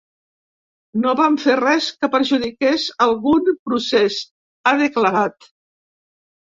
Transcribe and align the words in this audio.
No 1.03 1.13
vam 1.19 1.37
fer 1.43 1.57
res 1.59 1.91
que 1.99 2.09
perjudiqués 2.17 2.87
algun 3.09 3.55
procés, 3.71 4.21
ha 4.69 4.79
declarat. 4.85 5.53